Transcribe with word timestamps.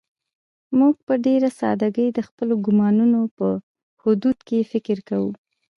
موږ 0.77 0.95
په 1.07 1.13
ډېره 1.25 1.49
سادهګۍ 1.59 2.07
د 2.13 2.19
خپلو 2.27 2.53
ګومانونو 2.65 3.19
په 3.37 3.47
حدودو 4.01 4.43
کې 4.47 4.69
فکر 4.71 4.97
کوو. 5.09 5.31